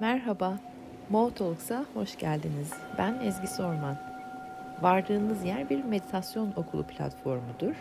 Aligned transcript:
Merhaba, 0.00 0.58
Mo 1.10 1.30
Talks'a 1.34 1.84
hoş 1.94 2.18
geldiniz. 2.18 2.72
Ben 2.98 3.14
Ezgi 3.14 3.46
Sorman. 3.46 3.96
Vardığınız 4.82 5.44
yer 5.44 5.70
bir 5.70 5.84
meditasyon 5.84 6.52
okulu 6.56 6.86
platformudur. 6.86 7.74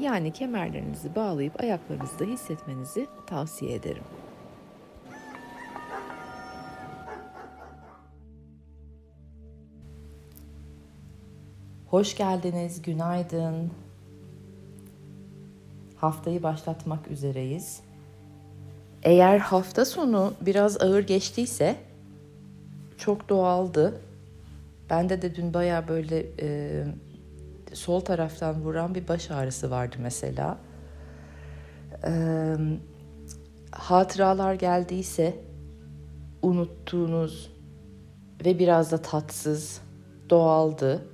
Yani 0.00 0.32
kemerlerinizi 0.32 1.14
bağlayıp 1.14 1.60
ayaklarınızda 1.60 2.24
hissetmenizi 2.24 3.06
tavsiye 3.26 3.74
ederim. 3.74 4.02
Hoş 11.86 12.16
geldiniz, 12.16 12.82
günaydın. 12.82 13.70
Haftayı 15.96 16.42
başlatmak 16.42 17.10
üzereyiz. 17.10 17.89
Eğer 19.02 19.38
hafta 19.38 19.84
sonu 19.84 20.34
biraz 20.40 20.82
ağır 20.82 21.02
geçtiyse 21.02 21.76
çok 22.98 23.28
doğaldı. 23.28 24.00
Bende 24.90 25.22
de 25.22 25.34
dün 25.34 25.54
baya 25.54 25.88
böyle 25.88 26.26
e, 26.40 26.84
sol 27.72 28.00
taraftan 28.00 28.62
vuran 28.62 28.94
bir 28.94 29.08
baş 29.08 29.30
ağrısı 29.30 29.70
vardı 29.70 29.96
mesela. 30.00 30.58
E, 32.04 32.12
hatıralar 33.70 34.54
geldiyse 34.54 35.34
unuttuğunuz 36.42 37.50
ve 38.44 38.58
biraz 38.58 38.92
da 38.92 39.02
tatsız, 39.02 39.80
doğaldı. 40.30 41.04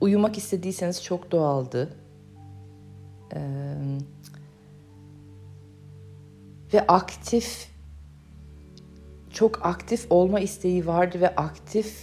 Uyumak 0.00 0.38
istediyseniz 0.38 1.04
çok 1.04 1.30
doğaldı. 1.30 1.88
Ee, 3.34 3.74
ve 6.74 6.86
aktif 6.86 7.68
çok 9.30 9.66
aktif 9.66 10.06
olma 10.10 10.40
isteği 10.40 10.86
vardı 10.86 11.20
ve 11.20 11.28
aktif 11.28 11.96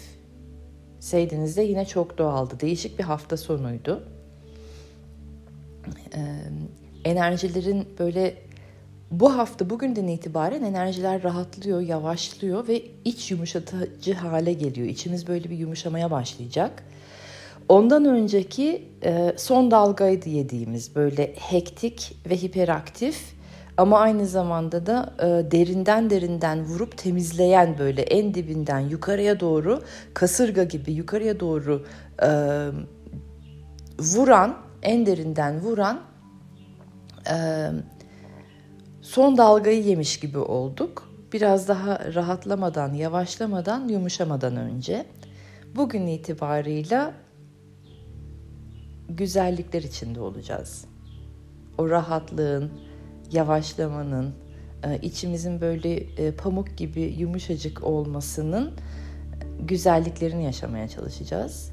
seydiniz 0.99 1.57
de 1.57 1.61
yine 1.61 1.85
çok 1.85 2.17
doğaldı. 2.17 2.59
Değişik 2.59 2.99
bir 2.99 3.03
hafta 3.03 3.37
sonuydu. 3.37 4.03
Ee, 6.15 6.19
enerjilerin 7.05 7.87
böyle 7.99 8.37
bu 9.11 9.37
hafta 9.37 9.69
bugünden 9.69 10.07
itibaren 10.07 10.63
enerjiler 10.63 11.23
rahatlıyor, 11.23 11.81
yavaşlıyor 11.81 12.67
ve 12.67 12.81
iç 13.05 13.31
yumuşatıcı 13.31 14.13
hale 14.13 14.53
geliyor. 14.53 14.87
İçimiz 14.87 15.27
böyle 15.27 15.49
bir 15.49 15.57
yumuşamaya 15.57 16.11
başlayacak. 16.11 16.83
Ondan 17.69 18.05
önceki 18.05 18.83
e, 19.03 19.33
son 19.37 19.71
dalgaydı 19.71 20.29
yediğimiz 20.29 20.95
böyle 20.95 21.33
hektik 21.35 22.17
ve 22.29 22.37
hiperaktif 22.37 23.36
ama 23.77 23.99
aynı 23.99 24.25
zamanda 24.25 24.85
da 24.85 25.13
e, 25.19 25.51
derinden 25.51 26.09
derinden 26.09 26.63
vurup 26.65 26.97
temizleyen 26.97 27.77
böyle 27.79 28.01
en 28.01 28.33
dibinden 28.33 28.79
yukarıya 28.79 29.39
doğru 29.39 29.83
kasırga 30.13 30.63
gibi 30.63 30.91
yukarıya 30.91 31.39
doğru 31.39 31.85
e, 32.23 32.29
vuran 33.99 34.57
en 34.81 35.05
derinden 35.05 35.59
vuran 35.59 35.99
e, 37.31 37.69
son 39.01 39.37
dalgayı 39.37 39.83
yemiş 39.83 40.19
gibi 40.19 40.37
olduk. 40.37 41.09
Biraz 41.33 41.67
daha 41.67 42.13
rahatlamadan, 42.13 42.93
yavaşlamadan, 42.93 43.87
yumuşamadan 43.87 44.55
önce. 44.57 45.05
Bugün 45.75 46.07
itibarıyla 46.07 47.13
güzellikler 49.09 49.81
içinde 49.81 50.19
olacağız. 50.21 50.85
O 51.77 51.89
rahatlığın, 51.89 52.71
yavaşlamanın, 53.31 54.35
e, 54.83 54.97
içimizin 55.01 55.61
böyle 55.61 55.95
e, 55.95 56.31
pamuk 56.31 56.77
gibi 56.77 57.01
yumuşacık 57.01 57.83
olmasının 57.83 58.73
güzelliklerini 59.59 60.43
yaşamaya 60.43 60.87
çalışacağız. 60.87 61.71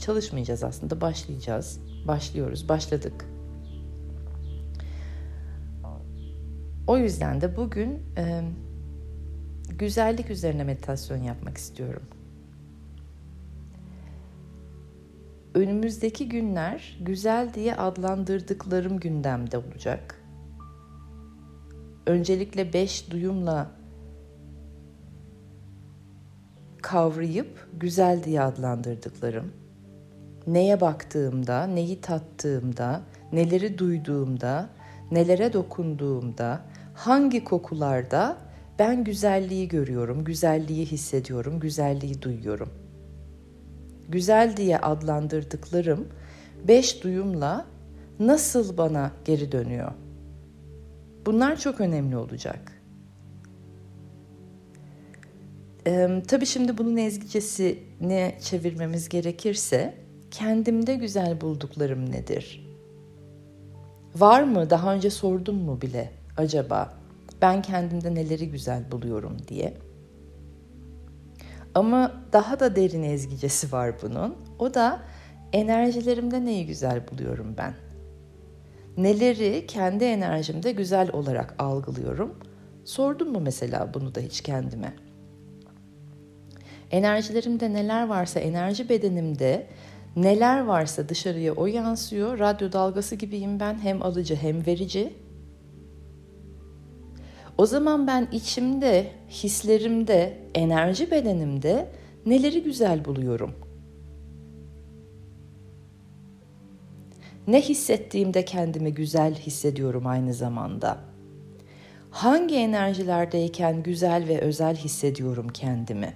Çalışmayacağız 0.00 0.64
aslında, 0.64 1.00
başlayacağız. 1.00 1.80
Başlıyoruz, 2.06 2.68
başladık. 2.68 3.24
O 6.86 6.98
yüzden 6.98 7.40
de 7.40 7.56
bugün 7.56 8.02
e, 8.16 8.42
güzellik 9.78 10.30
üzerine 10.30 10.64
meditasyon 10.64 11.22
yapmak 11.22 11.58
istiyorum. 11.58 12.02
Önümüzdeki 15.54 16.28
günler 16.28 16.98
güzel 17.00 17.54
diye 17.54 17.74
adlandırdıklarım 17.76 19.00
gündemde 19.00 19.58
olacak 19.58 20.21
öncelikle 22.06 22.72
beş 22.72 23.10
duyumla 23.10 23.70
kavrayıp 26.82 27.68
güzel 27.80 28.24
diye 28.24 28.42
adlandırdıklarım, 28.42 29.52
neye 30.46 30.80
baktığımda, 30.80 31.66
neyi 31.66 32.00
tattığımda, 32.00 33.02
neleri 33.32 33.78
duyduğumda, 33.78 34.68
nelere 35.10 35.52
dokunduğumda, 35.52 36.60
hangi 36.94 37.44
kokularda 37.44 38.36
ben 38.78 39.04
güzelliği 39.04 39.68
görüyorum, 39.68 40.24
güzelliği 40.24 40.86
hissediyorum, 40.86 41.60
güzelliği 41.60 42.22
duyuyorum. 42.22 42.68
Güzel 44.08 44.56
diye 44.56 44.78
adlandırdıklarım 44.78 46.08
beş 46.68 47.04
duyumla 47.04 47.66
nasıl 48.20 48.76
bana 48.76 49.10
geri 49.24 49.52
dönüyor? 49.52 49.92
Bunlar 51.26 51.56
çok 51.56 51.80
önemli 51.80 52.16
olacak. 52.16 52.82
Ee, 55.86 56.22
tabii 56.28 56.46
şimdi 56.46 56.78
bunun 56.78 56.96
ezgicesini 56.96 58.34
çevirmemiz 58.40 59.08
gerekirse 59.08 59.94
kendimde 60.30 60.94
güzel 60.94 61.40
bulduklarım 61.40 62.12
nedir? 62.12 62.68
Var 64.16 64.42
mı? 64.42 64.70
Daha 64.70 64.94
önce 64.94 65.10
sordum 65.10 65.56
mu 65.56 65.80
bile 65.80 66.10
acaba? 66.36 66.94
Ben 67.42 67.62
kendimde 67.62 68.14
neleri 68.14 68.50
güzel 68.50 68.90
buluyorum 68.92 69.36
diye. 69.48 69.74
Ama 71.74 72.12
daha 72.32 72.60
da 72.60 72.76
derin 72.76 73.02
ezgicesi 73.02 73.72
var 73.72 73.94
bunun. 74.02 74.36
O 74.58 74.74
da 74.74 75.02
enerjilerimde 75.52 76.44
neyi 76.44 76.66
güzel 76.66 77.02
buluyorum 77.10 77.54
ben? 77.58 77.74
Neleri 78.96 79.66
kendi 79.66 80.04
enerjimde 80.04 80.72
güzel 80.72 81.10
olarak 81.12 81.54
algılıyorum? 81.58 82.34
Sordum 82.84 83.32
mu 83.32 83.40
mesela 83.40 83.94
bunu 83.94 84.14
da 84.14 84.20
hiç 84.20 84.40
kendime? 84.40 84.94
Enerjilerimde 86.90 87.72
neler 87.72 88.08
varsa 88.08 88.40
enerji 88.40 88.88
bedenimde 88.88 89.66
neler 90.16 90.64
varsa 90.64 91.08
dışarıya 91.08 91.52
o 91.52 91.66
yansıyor. 91.66 92.38
Radyo 92.38 92.72
dalgası 92.72 93.16
gibiyim 93.16 93.60
ben 93.60 93.78
hem 93.78 94.02
alıcı 94.02 94.36
hem 94.36 94.66
verici. 94.66 95.12
O 97.58 97.66
zaman 97.66 98.06
ben 98.06 98.28
içimde, 98.32 99.06
hislerimde, 99.30 100.38
enerji 100.54 101.10
bedenimde 101.10 101.88
neleri 102.26 102.62
güzel 102.62 103.04
buluyorum? 103.04 103.54
Ne 107.46 107.60
hissettiğimde 107.60 108.44
kendimi 108.44 108.94
güzel 108.94 109.34
hissediyorum 109.34 110.06
aynı 110.06 110.34
zamanda. 110.34 110.98
Hangi 112.10 112.56
enerjilerdeyken 112.56 113.82
güzel 113.82 114.28
ve 114.28 114.40
özel 114.40 114.76
hissediyorum 114.76 115.48
kendimi? 115.48 116.14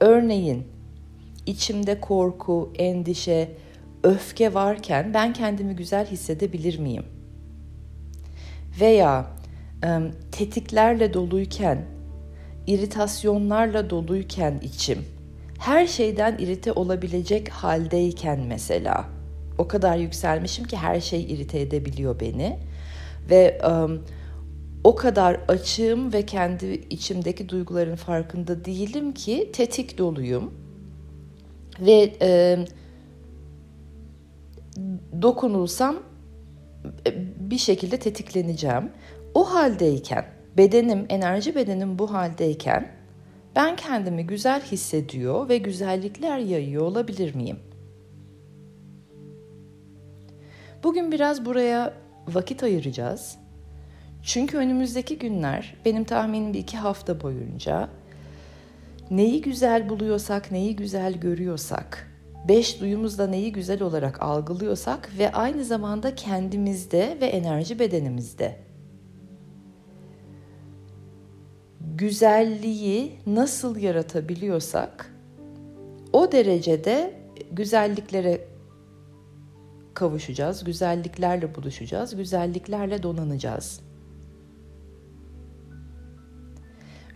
Örneğin 0.00 0.66
içimde 1.46 2.00
korku, 2.00 2.72
endişe, 2.78 3.50
öfke 4.02 4.54
varken 4.54 5.14
ben 5.14 5.32
kendimi 5.32 5.76
güzel 5.76 6.06
hissedebilir 6.06 6.78
miyim? 6.78 7.04
Veya 8.80 9.26
tetiklerle 10.32 11.14
doluyken, 11.14 11.84
iritasyonlarla 12.66 13.90
doluyken 13.90 14.60
içim 14.62 15.04
her 15.62 15.86
şeyden 15.86 16.38
irite 16.38 16.72
olabilecek 16.72 17.48
haldeyken 17.48 18.40
mesela 18.40 19.04
o 19.58 19.68
kadar 19.68 19.96
yükselmişim 19.96 20.64
ki 20.64 20.76
her 20.76 21.00
şey 21.00 21.22
irite 21.22 21.60
edebiliyor 21.60 22.20
beni 22.20 22.58
ve 23.30 23.60
um, 23.68 24.04
o 24.84 24.94
kadar 24.94 25.40
açığım 25.48 26.12
ve 26.12 26.26
kendi 26.26 26.66
içimdeki 26.66 27.48
duyguların 27.48 27.96
farkında 27.96 28.64
değilim 28.64 29.12
ki 29.14 29.50
tetik 29.52 29.98
doluyum 29.98 30.54
ve 31.80 32.12
e, 32.22 32.58
dokunulsam 35.22 35.96
bir 37.36 37.58
şekilde 37.58 37.96
tetikleneceğim. 37.96 38.90
O 39.34 39.54
haldeyken 39.54 40.24
bedenim, 40.56 41.06
enerji 41.08 41.54
bedenim 41.54 41.98
bu 41.98 42.12
haldeyken 42.12 43.01
ben 43.56 43.76
kendimi 43.76 44.26
güzel 44.26 44.62
hissediyor 44.62 45.48
ve 45.48 45.58
güzellikler 45.58 46.38
yayıyor 46.38 46.82
olabilir 46.82 47.34
miyim? 47.34 47.58
Bugün 50.82 51.12
biraz 51.12 51.44
buraya 51.44 51.94
vakit 52.28 52.62
ayıracağız. 52.62 53.38
Çünkü 54.22 54.56
önümüzdeki 54.56 55.18
günler 55.18 55.74
benim 55.84 56.04
tahminim 56.04 56.52
bir 56.52 56.58
iki 56.58 56.76
hafta 56.76 57.20
boyunca 57.20 57.88
neyi 59.10 59.42
güzel 59.42 59.88
buluyorsak, 59.88 60.50
neyi 60.50 60.76
güzel 60.76 61.14
görüyorsak, 61.14 62.10
beş 62.48 62.80
duyumuzla 62.80 63.26
neyi 63.26 63.52
güzel 63.52 63.82
olarak 63.82 64.22
algılıyorsak 64.22 65.10
ve 65.18 65.32
aynı 65.32 65.64
zamanda 65.64 66.14
kendimizde 66.14 67.18
ve 67.20 67.26
enerji 67.26 67.78
bedenimizde 67.78 68.71
güzelliği 71.96 73.12
nasıl 73.26 73.76
yaratabiliyorsak 73.76 75.14
o 76.12 76.32
derecede 76.32 77.14
güzelliklere 77.52 78.40
kavuşacağız, 79.94 80.64
güzelliklerle 80.64 81.54
buluşacağız, 81.54 82.16
güzelliklerle 82.16 83.02
donanacağız. 83.02 83.80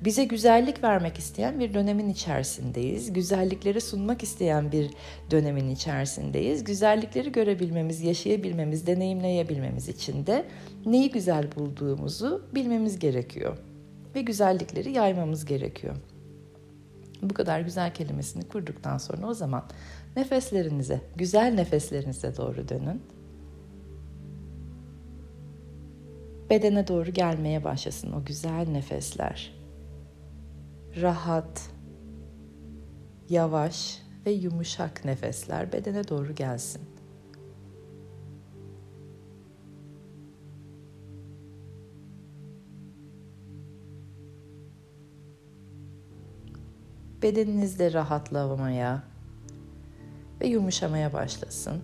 Bize 0.05 0.25
güzellik 0.25 0.85
vermek 0.85 1.19
isteyen 1.19 1.61
bir 1.61 1.75
dönemin 1.75 2.09
içerisindeyiz. 2.09 3.13
Güzellikleri 3.13 3.81
sunmak 3.81 4.23
isteyen 4.23 4.73
bir 4.73 4.91
dönemin 5.31 5.71
içerisindeyiz. 5.71 6.65
Güzellikleri 6.65 7.33
görebilmemiz, 7.33 8.01
yaşayabilmemiz, 8.01 8.87
deneyimleyebilmemiz 8.87 9.89
için 9.89 10.27
de 10.27 10.45
neyi 10.87 11.11
güzel 11.11 11.49
bulduğumuzu 11.57 12.47
bilmemiz 12.55 12.99
gerekiyor. 12.99 13.59
Ve 14.17 14.23
güzellikleri 14.23 14.93
yaymamız 14.93 15.45
gerekiyor. 15.45 15.97
Bu 17.23 17.35
kadar 17.35 17.61
güzel 17.61 17.95
kelimesini 17.95 18.49
kurduktan 18.49 18.99
sonra 18.99 19.27
o 19.27 19.35
zaman 19.35 19.65
nefeslerinize, 20.17 21.01
güzel 21.17 21.55
nefeslerinize 21.55 22.37
doğru 22.37 22.69
dönün. 22.69 23.03
Bedene 26.51 26.89
doğru 26.89 27.11
gelmeye 27.11 27.65
başlasın 27.65 28.13
o 28.13 28.25
güzel 28.25 28.69
nefesler 28.69 29.55
rahat, 31.01 31.71
yavaş 33.29 34.03
ve 34.27 34.31
yumuşak 34.31 35.05
nefesler 35.05 35.73
bedene 35.73 36.09
doğru 36.09 36.35
gelsin. 36.35 36.83
Bedeninizde 47.27 47.93
rahatlamaya 47.93 49.03
ve 50.41 50.47
yumuşamaya 50.47 51.13
başlasın. 51.13 51.83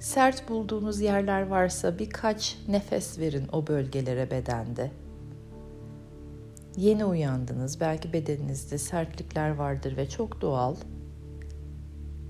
Sert 0.00 0.48
bulduğunuz 0.48 1.00
yerler 1.00 1.46
varsa 1.46 1.98
birkaç 1.98 2.58
nefes 2.68 3.18
verin 3.18 3.48
o 3.52 3.66
bölgelere 3.66 4.30
bedende. 4.30 4.90
Yeni 6.76 7.04
uyandınız, 7.04 7.80
belki 7.80 8.12
bedeninizde 8.12 8.78
sertlikler 8.78 9.50
vardır 9.50 9.96
ve 9.96 10.08
çok 10.08 10.40
doğal. 10.40 10.76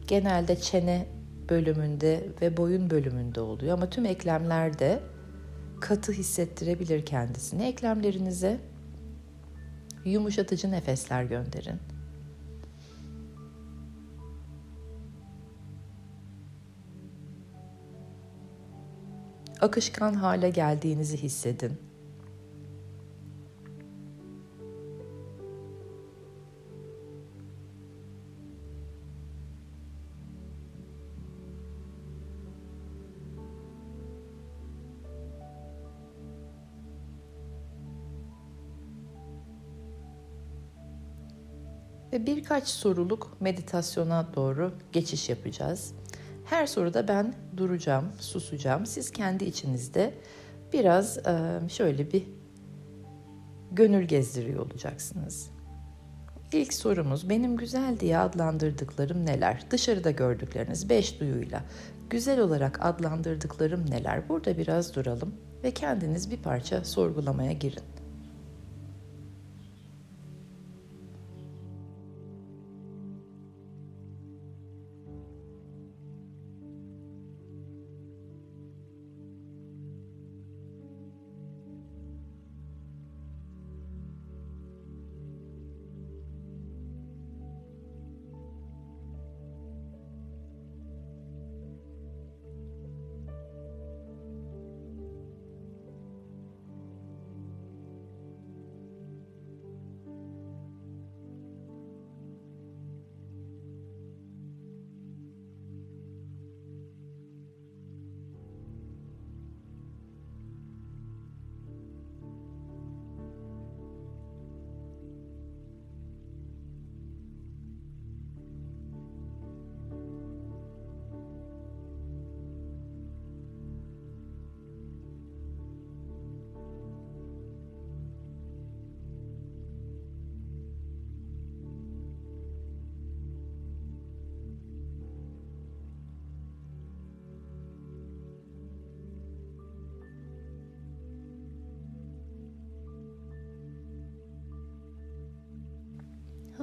Genelde 0.07 0.57
çene 0.57 1.07
bölümünde 1.49 2.29
ve 2.43 2.57
boyun 2.57 2.91
bölümünde 2.91 3.41
oluyor 3.41 3.75
ama 3.75 3.91
tüm 3.91 4.07
eklemlerde 4.07 5.01
katı 5.81 6.13
hissettirebilir 6.13 7.07
kendisini. 7.07 7.65
Eklemlerinize 7.65 8.61
yumuşatıcı 10.05 10.71
nefesler 10.71 11.25
gönderin. 11.25 11.81
akışkan 19.61 20.15
hale 20.15 20.51
geldiğinizi 20.51 21.17
hissedin. 21.17 21.86
Ve 42.17 42.27
birkaç 42.27 42.69
soruluk 42.69 43.37
meditasyona 43.41 44.27
doğru 44.35 44.73
geçiş 44.93 45.29
yapacağız. 45.29 45.93
Her 46.45 46.67
soruda 46.67 47.09
ben 47.09 47.35
duracağım, 47.57 48.05
susacağım. 48.21 48.87
Siz 48.87 49.11
kendi 49.11 49.45
içinizde 49.45 50.15
biraz 50.73 51.19
şöyle 51.69 52.13
bir 52.13 52.25
gönül 53.73 54.05
gezdiriyor 54.05 54.67
olacaksınız. 54.67 55.51
İlk 56.53 56.75
sorumuz 56.75 57.29
benim 57.29 57.57
güzel 57.57 58.01
diye 58.01 58.19
adlandırdıklarım 58.19 59.27
neler? 59.27 59.63
Dışarıda 59.71 60.11
gördükleriniz 60.11 60.89
beş 60.89 61.21
duyuyla 61.21 61.63
güzel 62.11 62.41
olarak 62.41 62.85
adlandırdıklarım 62.85 63.91
neler? 63.91 64.29
Burada 64.29 64.59
biraz 64.59 64.95
duralım 64.95 65.35
ve 65.65 65.71
kendiniz 65.71 66.31
bir 66.31 66.39
parça 66.39 66.85
sorgulamaya 66.85 67.53
girin. 67.53 67.96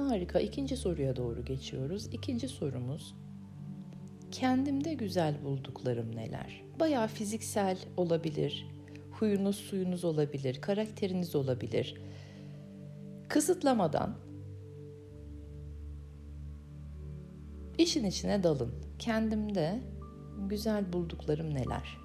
Harika. 0.08 0.40
İkinci 0.40 0.76
soruya 0.76 1.16
doğru 1.16 1.44
geçiyoruz. 1.44 2.06
İkinci 2.12 2.48
sorumuz 2.48 3.14
kendimde 4.34 4.94
güzel 4.94 5.44
bulduklarım 5.44 6.16
neler? 6.16 6.64
Bayağı 6.80 7.08
fiziksel 7.08 7.78
olabilir, 7.96 8.66
huyunuz 9.10 9.56
suyunuz 9.56 10.04
olabilir, 10.04 10.60
karakteriniz 10.60 11.36
olabilir. 11.36 11.94
Kısıtlamadan 13.28 14.16
işin 17.78 18.04
içine 18.04 18.42
dalın. 18.42 18.74
Kendimde 18.98 19.80
güzel 20.48 20.92
bulduklarım 20.92 21.54
neler? 21.54 22.03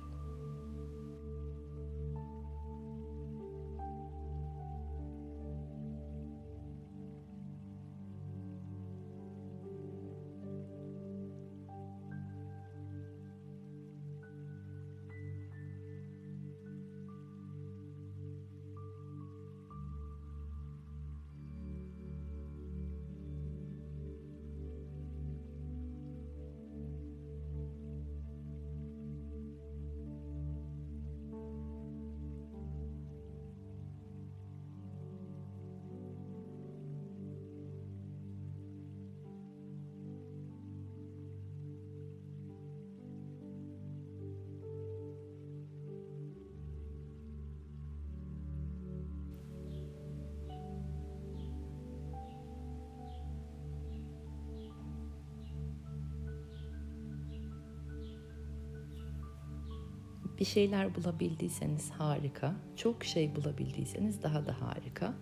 Bir 60.40 60.46
şeyler 60.46 60.96
bulabildiyseniz 60.96 61.92
harika. 61.92 62.56
Çok 62.76 63.04
şey 63.04 63.36
bulabildiyseniz 63.36 64.24
daha 64.24 64.46
da 64.46 64.62
harika. 64.62 65.14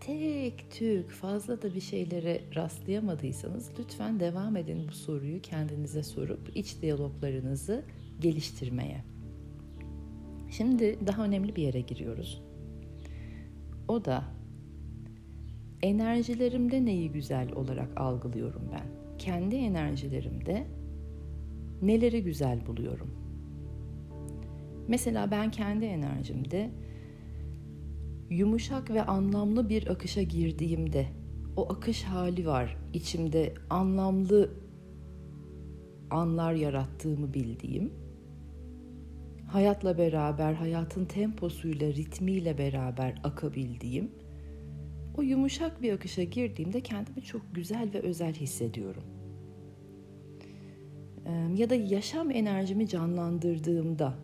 Tek 0.00 0.70
tük 0.70 1.10
fazla 1.10 1.62
da 1.62 1.74
bir 1.74 1.80
şeylere 1.80 2.40
rastlayamadıysanız 2.54 3.70
lütfen 3.78 4.20
devam 4.20 4.56
edin 4.56 4.88
bu 4.88 4.92
soruyu 4.92 5.42
kendinize 5.42 6.02
sorup 6.02 6.56
iç 6.56 6.82
diyaloglarınızı 6.82 7.84
geliştirmeye. 8.20 9.04
Şimdi 10.50 10.98
daha 11.06 11.24
önemli 11.24 11.56
bir 11.56 11.62
yere 11.62 11.80
giriyoruz. 11.80 12.42
O 13.88 14.04
da 14.04 14.24
enerjilerimde 15.82 16.84
neyi 16.84 17.12
güzel 17.12 17.52
olarak 17.52 18.00
algılıyorum 18.00 18.62
ben? 18.72 19.18
Kendi 19.18 19.56
enerjilerimde 19.56 20.66
neleri 21.82 22.22
güzel 22.22 22.66
buluyorum? 22.66 23.17
Mesela 24.88 25.30
ben 25.30 25.50
kendi 25.50 25.84
enerjimde 25.84 26.70
yumuşak 28.30 28.90
ve 28.90 29.02
anlamlı 29.02 29.68
bir 29.68 29.86
akışa 29.86 30.22
girdiğimde 30.22 31.06
o 31.56 31.72
akış 31.72 32.02
hali 32.02 32.46
var 32.46 32.76
içimde 32.92 33.54
anlamlı 33.70 34.50
anlar 36.10 36.52
yarattığımı 36.52 37.34
bildiğim 37.34 37.92
hayatla 39.46 39.98
beraber 39.98 40.52
hayatın 40.52 41.04
temposuyla 41.04 41.88
ritmiyle 41.88 42.58
beraber 42.58 43.20
akabildiğim 43.24 44.10
o 45.16 45.22
yumuşak 45.22 45.82
bir 45.82 45.92
akışa 45.92 46.22
girdiğimde 46.22 46.80
kendimi 46.80 47.22
çok 47.22 47.42
güzel 47.54 47.92
ve 47.94 48.00
özel 48.00 48.34
hissediyorum. 48.34 49.02
Ya 51.56 51.70
da 51.70 51.74
yaşam 51.74 52.30
enerjimi 52.30 52.88
canlandırdığımda 52.88 54.14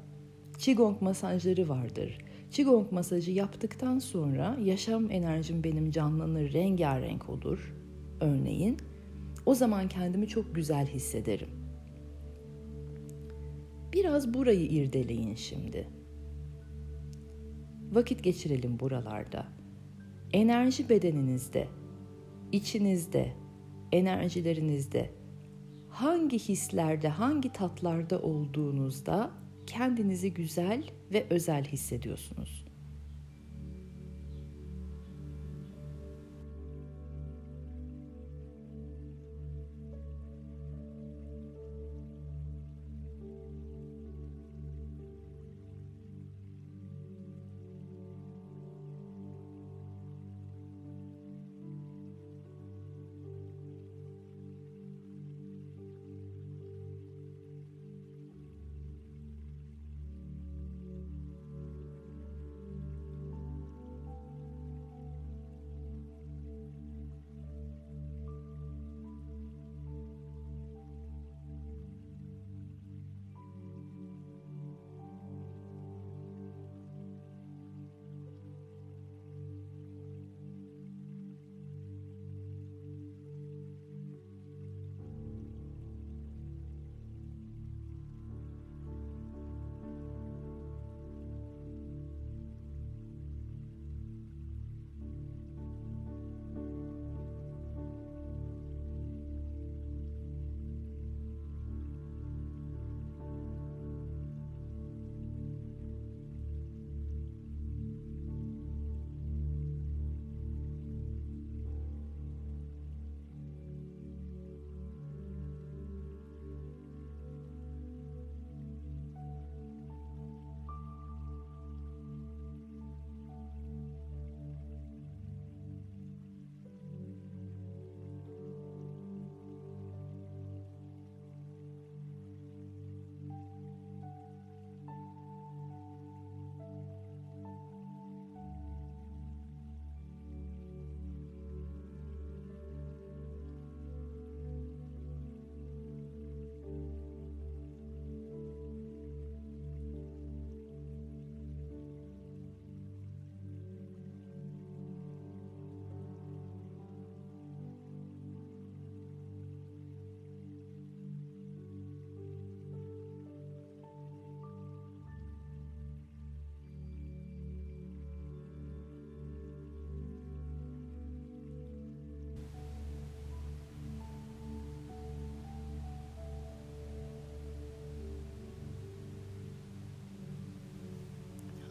Qigong 0.58 1.02
masajları 1.02 1.68
vardır. 1.68 2.18
Qigong 2.50 2.92
masajı 2.92 3.32
yaptıktan 3.32 3.98
sonra 3.98 4.56
yaşam 4.64 5.10
enerjim 5.10 5.64
benim 5.64 5.90
canlanır, 5.90 6.52
rengarenk 6.52 7.28
olur 7.28 7.74
örneğin. 8.20 8.76
O 9.46 9.54
zaman 9.54 9.88
kendimi 9.88 10.28
çok 10.28 10.54
güzel 10.54 10.86
hissederim. 10.86 11.48
Biraz 13.92 14.34
burayı 14.34 14.66
irdeleyin 14.66 15.34
şimdi. 15.34 15.88
Vakit 17.92 18.24
geçirelim 18.24 18.80
buralarda. 18.80 19.46
Enerji 20.32 20.88
bedeninizde, 20.88 21.68
içinizde, 22.52 23.32
enerjilerinizde 23.92 25.10
hangi 25.88 26.38
hislerde, 26.38 27.08
hangi 27.08 27.52
tatlarda 27.52 28.22
olduğunuzda 28.22 29.30
kendinizi 29.66 30.34
güzel 30.34 30.84
ve 31.12 31.26
özel 31.30 31.64
hissediyorsunuz. 31.64 32.64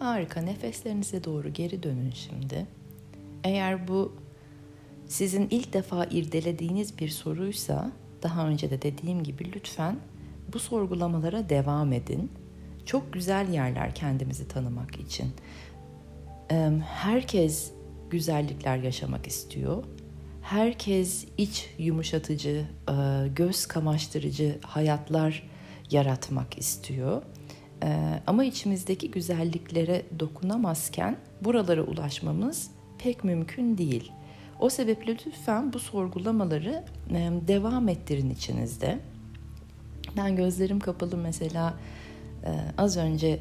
Harika. 0.04 0.42
Nefeslerinize 0.42 1.24
doğru 1.24 1.54
geri 1.54 1.84
dönün 1.84 2.12
şimdi. 2.12 2.68
Eğer 3.44 3.88
bu 3.88 4.16
sizin 5.08 5.48
ilk 5.52 5.74
defa 5.74 6.06
irdelediğiniz 6.06 7.00
bir 7.00 7.10
soruysa 7.10 7.92
daha 8.24 8.48
önce 8.48 8.70
de 8.70 8.82
dediğim 8.82 9.24
gibi 9.24 9.52
lütfen 9.56 10.00
bu 10.54 10.60
sorgulamalara 10.60 11.50
devam 11.50 11.94
edin. 11.94 12.32
Çok 12.86 13.14
güzel 13.14 13.54
yerler 13.54 13.96
kendimizi 13.96 14.48
tanımak 14.48 15.00
için. 15.00 15.32
Herkes 16.86 17.72
güzellikler 18.10 18.78
yaşamak 18.78 19.28
istiyor. 19.28 19.84
Herkes 20.42 21.26
iç 21.38 21.70
yumuşatıcı, 21.78 22.66
göz 23.36 23.66
kamaştırıcı 23.66 24.60
hayatlar 24.62 25.50
yaratmak 25.92 26.58
istiyor. 26.58 27.22
Ee, 27.84 28.20
ama 28.28 28.44
içimizdeki 28.44 29.12
güzelliklere 29.12 30.02
dokunamazken 30.20 31.18
buralara 31.42 31.84
ulaşmamız 31.84 32.72
pek 32.98 33.24
mümkün 33.24 33.78
değil. 33.78 34.12
O 34.60 34.70
sebeple 34.70 35.12
lütfen 35.12 35.74
bu 35.74 35.80
sorgulamaları 35.80 36.84
e, 37.10 37.32
devam 37.48 37.90
ettirin 37.90 38.30
içinizde. 38.30 39.00
Ben 40.18 40.36
gözlerim 40.36 40.80
kapalı 40.80 41.18
mesela 41.18 41.74
e, 42.46 42.52
az 42.78 42.98
önce 42.98 43.40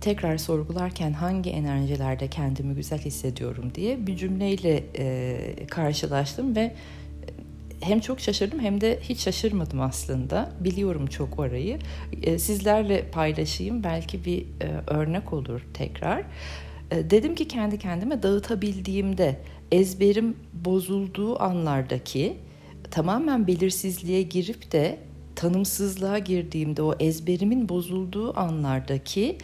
tekrar 0.00 0.38
sorgularken 0.38 1.12
hangi 1.12 1.50
enerjilerde 1.50 2.28
kendimi 2.28 2.74
güzel 2.74 2.98
hissediyorum 2.98 3.72
diye 3.74 4.06
bir 4.06 4.16
cümleyle 4.16 4.84
e, 4.98 5.66
karşılaştım 5.66 6.56
ve 6.56 6.74
hem 7.84 8.00
çok 8.00 8.20
şaşırdım 8.20 8.60
hem 8.60 8.80
de 8.80 8.98
hiç 9.02 9.20
şaşırmadım 9.20 9.80
aslında. 9.80 10.52
Biliyorum 10.60 11.06
çok 11.06 11.38
orayı. 11.38 11.78
E, 12.22 12.38
sizlerle 12.38 13.10
paylaşayım 13.10 13.84
belki 13.84 14.24
bir 14.24 14.40
e, 14.40 14.46
örnek 14.86 15.32
olur 15.32 15.60
tekrar. 15.74 16.24
E, 16.90 17.10
dedim 17.10 17.34
ki 17.34 17.48
kendi 17.48 17.78
kendime 17.78 18.22
dağıtabildiğimde 18.22 19.40
ezberim 19.72 20.36
bozulduğu 20.52 21.42
anlardaki 21.42 22.36
tamamen 22.90 23.46
belirsizliğe 23.46 24.22
girip 24.22 24.72
de 24.72 24.98
tanımsızlığa 25.36 26.18
girdiğimde 26.18 26.82
o 26.82 26.94
ezberimin 27.00 27.68
bozulduğu 27.68 28.38
anlardaki 28.38 29.38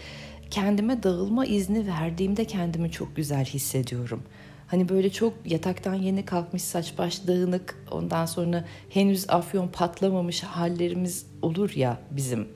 kendime 0.51 1.03
dağılma 1.03 1.47
izni 1.47 1.87
verdiğimde 1.87 2.45
kendimi 2.45 2.91
çok 2.91 3.17
güzel 3.17 3.45
hissediyorum. 3.45 4.23
Hani 4.71 4.89
böyle 4.89 5.11
çok 5.13 5.35
yataktan 5.45 5.95
yeni 5.95 6.25
kalkmış 6.25 6.63
saç 6.63 6.99
baş 6.99 7.27
dağınık 7.27 7.85
ondan 7.91 8.27
sonra 8.27 8.65
henüz 8.91 9.31
afyon 9.31 9.69
patlamamış 9.69 10.43
hallerimiz 10.43 11.27
olur 11.43 11.71
ya 11.77 11.99
bizim 12.11 12.49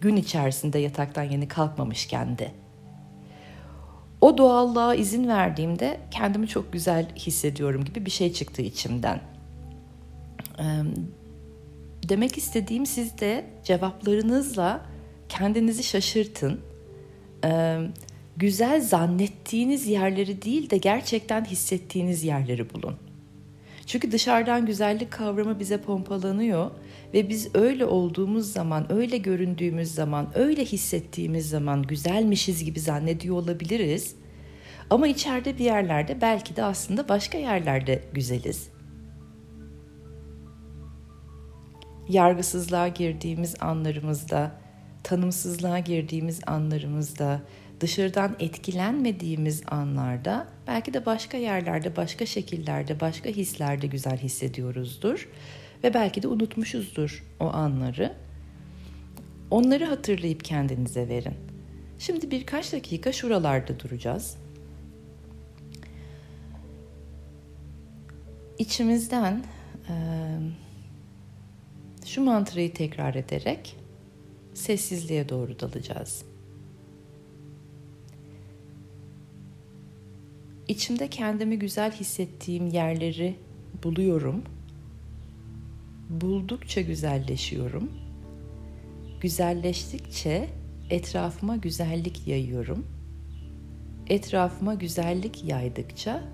gün 0.00 0.16
içerisinde 0.16 0.78
yataktan 0.78 1.22
yeni 1.22 1.48
kalkmamışken 1.48 2.38
de. 2.38 2.52
O 4.20 4.38
doğallığa 4.38 4.94
izin 4.94 5.28
verdiğimde 5.28 6.00
kendimi 6.10 6.48
çok 6.48 6.72
güzel 6.72 7.14
hissediyorum 7.16 7.84
gibi 7.84 8.06
bir 8.06 8.10
şey 8.10 8.32
çıktı 8.32 8.62
içimden. 8.62 9.20
Demek 12.08 12.38
istediğim 12.38 12.86
siz 12.86 13.18
de 13.18 13.44
cevaplarınızla 13.64 14.86
kendinizi 15.28 15.82
şaşırtın. 15.82 16.60
Güzel 18.38 18.80
zannettiğiniz 18.80 19.86
yerleri 19.86 20.42
değil 20.42 20.70
de 20.70 20.76
gerçekten 20.76 21.44
hissettiğiniz 21.44 22.24
yerleri 22.24 22.74
bulun. 22.74 22.96
Çünkü 23.86 24.12
dışarıdan 24.12 24.66
güzellik 24.66 25.10
kavramı 25.10 25.60
bize 25.60 25.80
pompalanıyor 25.80 26.70
ve 27.14 27.28
biz 27.28 27.54
öyle 27.54 27.84
olduğumuz 27.84 28.52
zaman, 28.52 28.92
öyle 28.92 29.18
göründüğümüz 29.18 29.94
zaman, 29.94 30.28
öyle 30.34 30.64
hissettiğimiz 30.64 31.48
zaman 31.48 31.82
güzelmişiz 31.82 32.64
gibi 32.64 32.80
zannediyor 32.80 33.36
olabiliriz. 33.36 34.14
Ama 34.90 35.08
içeride 35.08 35.58
bir 35.58 35.64
yerlerde 35.64 36.20
belki 36.20 36.56
de 36.56 36.64
aslında 36.64 37.08
başka 37.08 37.38
yerlerde 37.38 38.02
güzeliz. 38.12 38.68
yargısızlığa 42.08 42.88
girdiğimiz 42.88 43.54
anlarımızda, 43.60 44.52
tanımsızlığa 45.02 45.78
girdiğimiz 45.78 46.40
anlarımızda, 46.46 47.40
dışarıdan 47.80 48.36
etkilenmediğimiz 48.40 49.62
anlarda 49.66 50.46
belki 50.66 50.94
de 50.94 51.06
başka 51.06 51.36
yerlerde, 51.36 51.96
başka 51.96 52.26
şekillerde, 52.26 53.00
başka 53.00 53.30
hislerde 53.30 53.86
güzel 53.86 54.18
hissediyoruzdur 54.18 55.28
ve 55.84 55.94
belki 55.94 56.22
de 56.22 56.28
unutmuşuzdur 56.28 57.24
o 57.40 57.44
anları. 57.44 58.12
Onları 59.50 59.84
hatırlayıp 59.84 60.44
kendinize 60.44 61.08
verin. 61.08 61.34
Şimdi 61.98 62.30
birkaç 62.30 62.72
dakika 62.72 63.12
şuralarda 63.12 63.80
duracağız. 63.80 64.36
İçimizden 68.58 69.44
şu 72.06 72.22
mantrayı 72.22 72.74
tekrar 72.74 73.14
ederek 73.14 73.76
sessizliğe 74.54 75.28
doğru 75.28 75.60
dalacağız. 75.60 76.27
İçimde 80.68 81.08
kendimi 81.08 81.58
güzel 81.58 81.92
hissettiğim 81.92 82.68
yerleri 82.68 83.36
buluyorum. 83.84 84.42
Buldukça 86.10 86.80
güzelleşiyorum. 86.80 87.90
Güzelleştikçe 89.20 90.48
etrafıma 90.90 91.56
güzellik 91.56 92.26
yayıyorum. 92.26 92.86
Etrafıma 94.06 94.74
güzellik 94.74 95.44
yaydıkça 95.44 96.24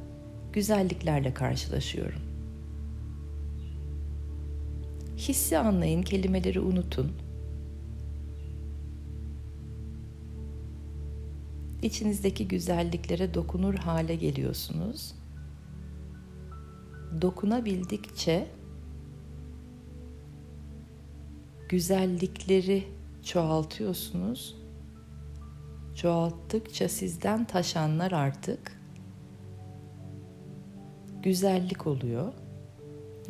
güzelliklerle 0.53 1.35
karşılaşıyorum. 1.35 2.20
Hissi 5.16 5.59
anlayın, 5.59 6.03
kelimeleri 6.03 6.61
unutun. 6.61 7.12
İçinizdeki 11.85 12.49
güzelliklere 12.49 13.35
dokunur 13.35 13.75
hale 13.75 14.16
geliyorsunuz. 14.16 15.14
Dokunabildikçe 17.23 18.47
güzellikleri 21.68 22.85
çoğaltıyorsunuz. 23.23 24.57
Çoğalttıkça 25.94 26.88
sizden 26.88 27.44
taşanlar 27.44 28.12
artık 28.12 28.81
güzellik 31.23 31.87
oluyor 31.87 32.33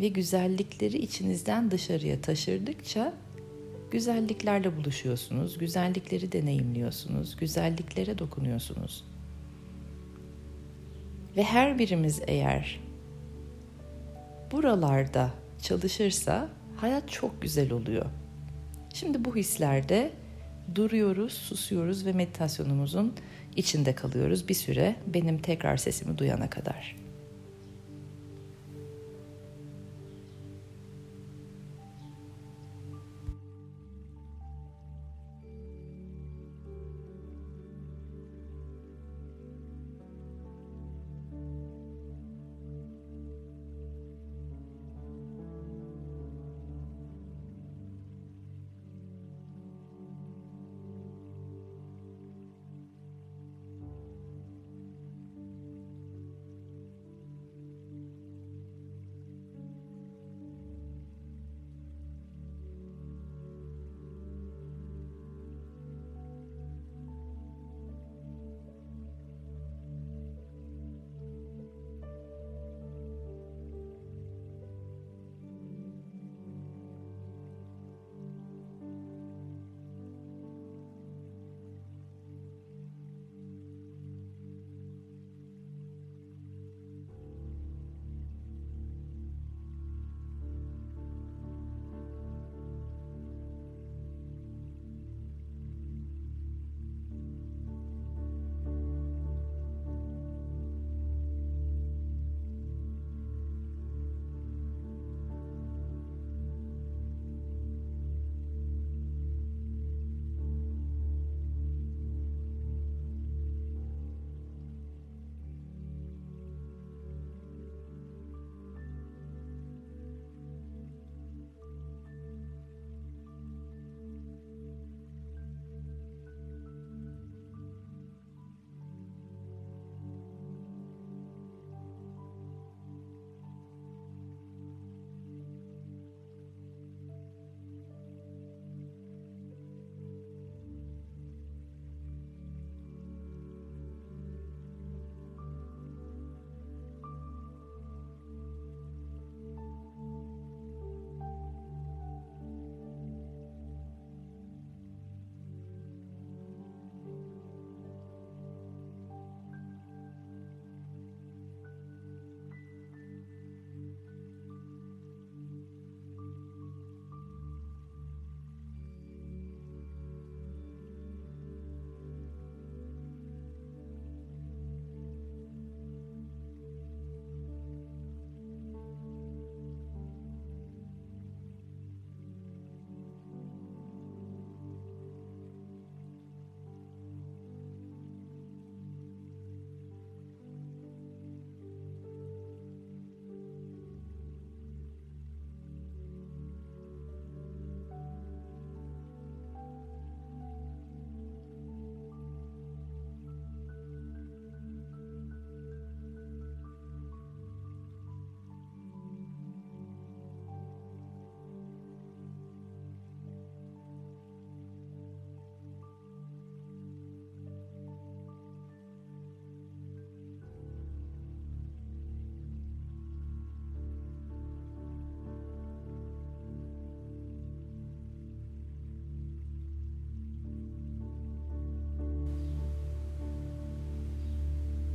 ve 0.00 0.08
güzellikleri 0.08 0.98
içinizden 0.98 1.70
dışarıya 1.70 2.20
taşırdıkça 2.20 3.23
güzelliklerle 3.94 4.76
buluşuyorsunuz, 4.76 5.58
güzellikleri 5.58 6.32
deneyimliyorsunuz, 6.32 7.36
güzelliklere 7.36 8.18
dokunuyorsunuz. 8.18 9.04
Ve 11.36 11.42
her 11.42 11.78
birimiz 11.78 12.22
eğer 12.26 12.80
buralarda 14.52 15.30
çalışırsa 15.62 16.48
hayat 16.76 17.08
çok 17.10 17.42
güzel 17.42 17.72
oluyor. 17.72 18.06
Şimdi 18.94 19.24
bu 19.24 19.36
hislerde 19.36 20.12
duruyoruz, 20.74 21.32
susuyoruz 21.32 22.06
ve 22.06 22.12
meditasyonumuzun 22.12 23.14
içinde 23.56 23.94
kalıyoruz 23.94 24.48
bir 24.48 24.54
süre 24.54 24.96
benim 25.06 25.38
tekrar 25.38 25.76
sesimi 25.76 26.18
duyana 26.18 26.50
kadar. 26.50 27.03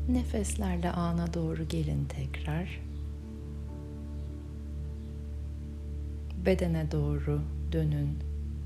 Nefeslerle 0.10 0.92
ana 0.92 1.34
doğru 1.34 1.68
gelin 1.68 2.06
tekrar. 2.06 2.82
Bedene 6.46 6.92
doğru 6.92 7.42
dönün. 7.72 8.10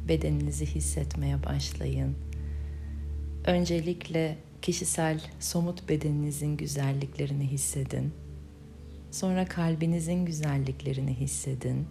Bedeninizi 0.08 0.65
hissetmeye 0.65 1.43
başlayın. 1.43 2.15
Öncelikle 3.45 4.38
kişisel 4.62 5.21
somut 5.39 5.89
bedeninizin 5.89 6.58
güzelliklerini 6.58 7.47
hissedin. 7.47 8.13
Sonra 9.12 9.45
kalbinizin 9.45 10.25
güzelliklerini 10.25 11.13
hissedin. 11.13 11.88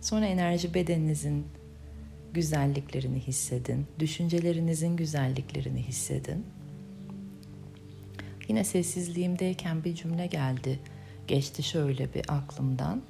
Sonra 0.00 0.26
enerji 0.26 0.74
bedeninizin 0.74 1.44
güzelliklerini 2.34 3.20
hissedin. 3.20 3.86
Düşüncelerinizin 3.98 4.96
güzelliklerini 4.96 5.82
hissedin. 5.82 6.44
Yine 8.48 8.64
sessizliğimdeyken 8.64 9.84
bir 9.84 9.94
cümle 9.94 10.26
geldi. 10.26 10.80
Geçti 11.28 11.62
şöyle 11.62 12.14
bir 12.14 12.24
aklımdan. 12.28 13.02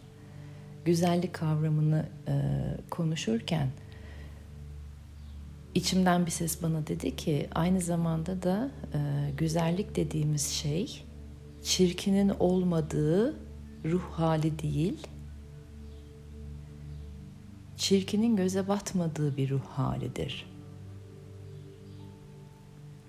Güzellik 0.84 1.32
kavramını 1.32 2.06
e, 2.28 2.32
konuşurken 2.90 3.68
içimden 5.74 6.26
bir 6.26 6.30
ses 6.30 6.62
bana 6.62 6.86
dedi 6.86 7.16
ki 7.16 7.48
aynı 7.54 7.80
zamanda 7.80 8.42
da 8.42 8.70
e, 8.94 9.30
güzellik 9.38 9.96
dediğimiz 9.96 10.46
şey 10.46 11.04
çirkinin 11.62 12.32
olmadığı 12.38 13.36
ruh 13.84 14.04
hali 14.12 14.58
değil, 14.58 15.06
çirkinin 17.76 18.36
göze 18.36 18.68
batmadığı 18.68 19.36
bir 19.36 19.50
ruh 19.50 19.64
halidir. 19.64 20.46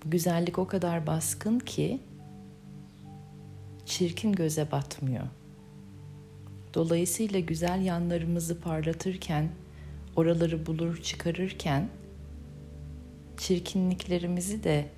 Güzellik 0.04 0.58
o 0.58 0.66
kadar 0.66 1.06
baskın 1.06 1.58
ki 1.58 2.00
çirkin 3.86 4.32
göze 4.32 4.70
batmıyor. 4.70 5.26
Dolayısıyla 6.74 7.40
güzel 7.40 7.84
yanlarımızı 7.84 8.60
parlatırken, 8.60 9.48
oraları 10.16 10.66
bulur 10.66 11.02
çıkarırken 11.02 11.88
çirkinliklerimizi 13.36 14.64
de 14.64 14.88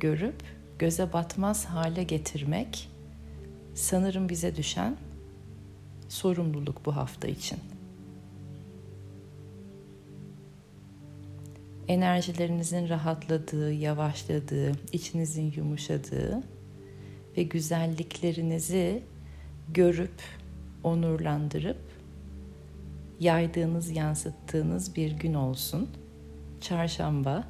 görüp 0.00 0.42
göze 0.78 1.12
batmaz 1.12 1.64
hale 1.64 2.02
getirmek 2.02 2.88
sanırım 3.74 4.28
bize 4.28 4.56
düşen 4.56 4.96
sorumluluk 6.08 6.86
bu 6.86 6.96
hafta 6.96 7.28
için. 7.28 7.58
Enerjilerinizin 11.88 12.88
rahatladığı, 12.88 13.72
yavaşladığı, 13.72 14.72
içinizin 14.92 15.52
yumuşadığı 15.56 16.42
ve 17.36 17.42
güzelliklerinizi 17.42 19.02
görüp 19.68 20.22
onurlandırıp 20.82 21.80
yaydığınız, 23.20 23.90
yansıttığınız 23.90 24.96
bir 24.96 25.12
gün 25.12 25.34
olsun. 25.34 25.88
Çarşamba 26.60 27.44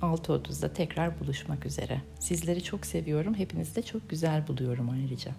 6.30'da 0.00 0.72
tekrar 0.72 1.20
buluşmak 1.20 1.66
üzere. 1.66 2.00
Sizleri 2.20 2.62
çok 2.62 2.86
seviyorum. 2.86 3.34
Hepinizi 3.34 3.76
de 3.76 3.82
çok 3.82 4.10
güzel 4.10 4.48
buluyorum 4.48 4.90
ayrıca. 4.90 5.32